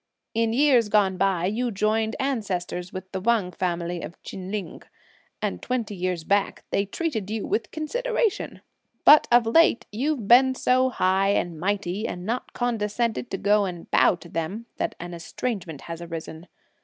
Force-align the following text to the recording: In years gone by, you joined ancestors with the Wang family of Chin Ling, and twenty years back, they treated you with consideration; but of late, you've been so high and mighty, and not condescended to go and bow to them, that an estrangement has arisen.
In 0.33 0.51
years 0.51 0.89
gone 0.89 1.15
by, 1.15 1.45
you 1.45 1.69
joined 1.69 2.15
ancestors 2.19 2.91
with 2.91 3.11
the 3.11 3.21
Wang 3.21 3.51
family 3.51 4.01
of 4.01 4.19
Chin 4.23 4.49
Ling, 4.51 4.81
and 5.43 5.61
twenty 5.61 5.93
years 5.95 6.23
back, 6.23 6.63
they 6.71 6.87
treated 6.87 7.29
you 7.29 7.45
with 7.45 7.69
consideration; 7.69 8.61
but 9.05 9.27
of 9.31 9.45
late, 9.45 9.85
you've 9.91 10.27
been 10.27 10.55
so 10.55 10.89
high 10.89 11.29
and 11.29 11.59
mighty, 11.59 12.07
and 12.07 12.25
not 12.25 12.53
condescended 12.53 13.29
to 13.29 13.37
go 13.37 13.65
and 13.65 13.91
bow 13.91 14.15
to 14.15 14.27
them, 14.27 14.65
that 14.77 14.95
an 14.99 15.13
estrangement 15.13 15.81
has 15.81 16.01
arisen. 16.01 16.47